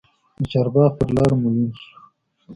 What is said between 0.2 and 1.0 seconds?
د چارباغ